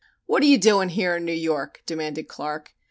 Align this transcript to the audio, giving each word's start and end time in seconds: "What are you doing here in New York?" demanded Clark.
"What 0.25 0.41
are 0.41 0.47
you 0.47 0.57
doing 0.57 0.89
here 0.89 1.17
in 1.17 1.25
New 1.25 1.31
York?" 1.35 1.83
demanded 1.85 2.27
Clark. 2.27 2.73